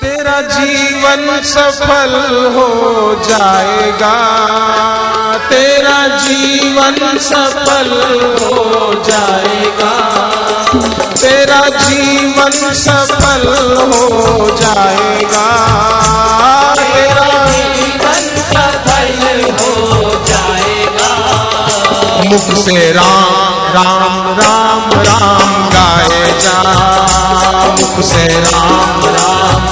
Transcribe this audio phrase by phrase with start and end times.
[0.00, 2.12] तेरा जीवन सफल
[2.56, 2.68] हो
[3.28, 4.14] जाएगा।
[5.48, 7.90] तेरा जीवन सफल
[8.40, 9.92] हो जाएगा।
[11.16, 13.46] तेरा जीवन सफल
[13.82, 15.48] हो जाएगा।
[16.74, 18.22] तेरा जीवन
[18.52, 21.14] सफल हो जाएगा।
[22.24, 23.34] मुख से राम
[23.76, 25.67] राम राम राम
[26.44, 29.66] गाए जा मुख से राम राम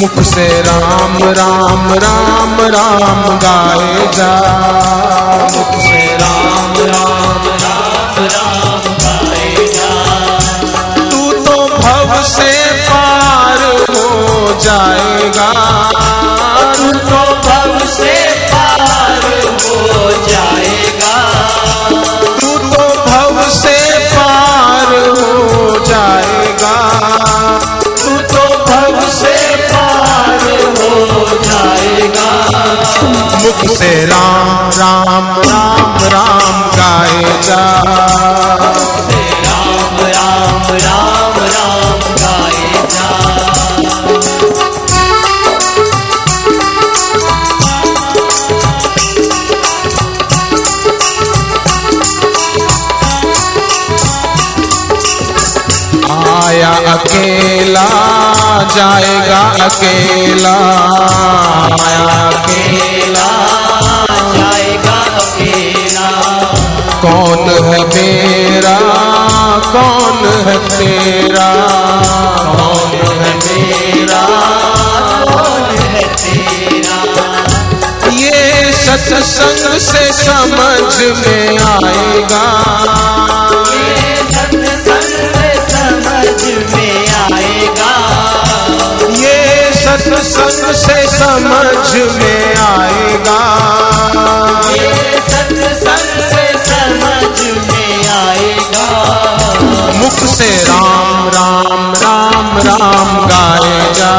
[0.00, 4.30] मुख से राम राम राम राम गाए जा।
[5.54, 9.90] मुख से राम राम राम राम गाएगा
[11.10, 12.52] तू तो भव से
[12.90, 15.50] पार हो जाएगा।
[33.60, 37.64] मुख राम राम राम राम गाए जा
[39.46, 43.08] राम राम राम राम गाएगा।
[55.38, 57.86] आया अकेला,
[58.76, 60.56] जाएगा अकेला।
[61.78, 63.26] आया अकेला
[79.20, 82.44] सत्संग से समझ में आएगा।
[83.72, 86.42] ये सत्संग से समझ
[86.74, 87.88] में आएगा
[89.78, 93.40] सत्संग से समझ में आएगा।
[94.72, 94.90] ये
[95.28, 98.86] सत्संग से समझ में आएगा
[99.98, 104.12] मुख से राम राम राम राम गाए जा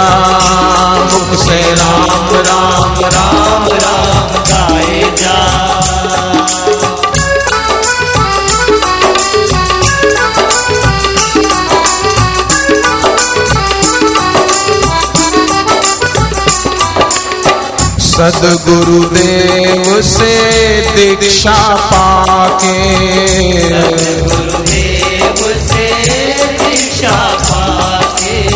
[1.14, 4.19] मुख से राम राम राम राम।
[18.20, 20.36] सदगुरुदेव से
[20.82, 22.80] दीक्षा पाके।
[24.20, 25.88] गुरुदेव से
[26.44, 28.50] दीक्षा पाके।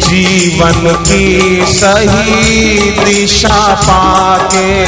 [0.00, 4.86] जीवन की सही दिशा पाके।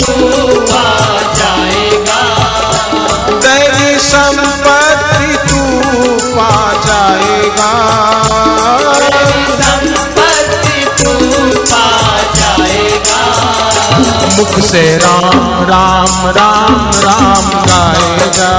[14.37, 18.49] मुख से राम राम राम राम गाएगा।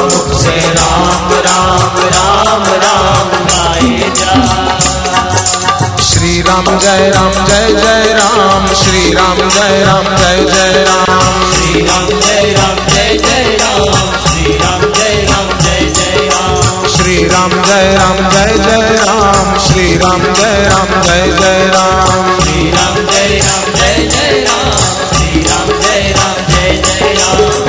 [0.00, 4.34] मुख से राम राम राम राम गाएगा।
[6.02, 11.82] श्री राम जय राम, जय जय राम। श्री राम जय राम, जय जय राम। श्री
[11.86, 17.50] राम जय राम, जय जय राम। श्री राम जय राम, जय जय राम। श्री राम
[17.50, 23.38] जय राम, जय जय राम। श्री राम जय राम, जय जय राम। श्री राम जय
[23.38, 24.65] राम, जय जय राम।